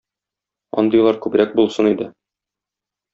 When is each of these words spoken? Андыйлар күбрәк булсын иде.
Андыйлар 0.83 1.19
күбрәк 1.25 1.53
булсын 1.59 1.91
иде. 1.93 2.09